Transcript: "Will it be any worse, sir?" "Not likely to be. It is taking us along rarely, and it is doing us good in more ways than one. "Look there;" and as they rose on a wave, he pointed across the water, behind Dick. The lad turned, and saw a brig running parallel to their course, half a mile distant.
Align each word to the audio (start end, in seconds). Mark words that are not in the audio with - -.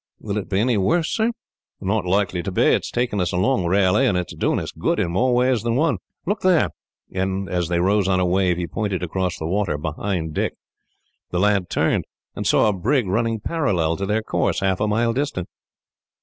"Will 0.19 0.39
it 0.39 0.49
be 0.49 0.59
any 0.59 0.77
worse, 0.77 1.11
sir?" 1.13 1.29
"Not 1.79 2.05
likely 2.07 2.41
to 2.41 2.51
be. 2.51 2.63
It 2.63 2.85
is 2.85 2.89
taking 2.89 3.21
us 3.21 3.31
along 3.31 3.67
rarely, 3.67 4.07
and 4.07 4.17
it 4.17 4.31
is 4.31 4.35
doing 4.39 4.57
us 4.59 4.71
good 4.71 4.99
in 4.99 5.11
more 5.11 5.35
ways 5.35 5.61
than 5.61 5.75
one. 5.75 5.99
"Look 6.25 6.41
there;" 6.41 6.71
and 7.13 7.47
as 7.47 7.67
they 7.67 7.79
rose 7.79 8.07
on 8.07 8.19
a 8.19 8.25
wave, 8.25 8.57
he 8.57 8.65
pointed 8.65 9.03
across 9.03 9.37
the 9.37 9.45
water, 9.45 9.77
behind 9.77 10.33
Dick. 10.33 10.55
The 11.29 11.39
lad 11.39 11.69
turned, 11.69 12.05
and 12.35 12.47
saw 12.47 12.67
a 12.67 12.73
brig 12.73 13.05
running 13.05 13.41
parallel 13.41 13.95
to 13.97 14.07
their 14.07 14.23
course, 14.23 14.61
half 14.61 14.79
a 14.79 14.87
mile 14.87 15.13
distant. 15.13 15.47